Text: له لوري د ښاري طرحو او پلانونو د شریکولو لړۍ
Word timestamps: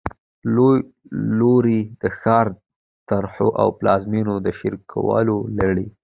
له 0.53 0.67
لوري 1.39 1.79
د 2.01 2.03
ښاري 2.19 2.55
طرحو 3.09 3.47
او 3.61 3.67
پلانونو 3.79 4.33
د 4.45 4.47
شریکولو 4.59 5.35
لړۍ 5.59 5.87